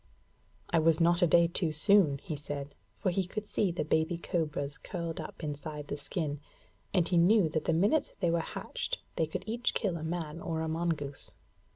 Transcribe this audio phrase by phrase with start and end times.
[0.71, 4.17] 'I was not a day too soon,' he said; for he could see the baby
[4.17, 6.39] cobras curled up inside the skin,
[6.91, 10.41] and he knew that the minute they were hatched they could each kill a man
[10.41, 11.29] or a mongoose.